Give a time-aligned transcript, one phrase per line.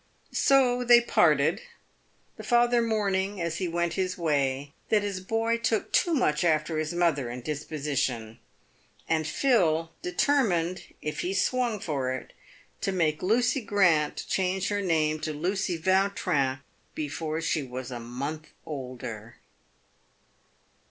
[0.33, 1.61] So they parted:
[2.35, 6.79] the father mourning, as he went his way, that his boy took too much after
[6.79, 8.39] his mother in disposition;
[9.07, 12.33] and Phil deter mined, "if he swung for it,"
[12.81, 16.61] to make Lucy Grant change her name to Lucy Vautrin
[16.95, 19.35] before she was a month older.